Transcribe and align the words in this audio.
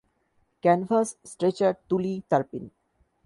Canvas, 0.63 1.07
stretcher, 1.25 1.73
তুলি, 1.89 2.21
তারপিন। 2.29 2.63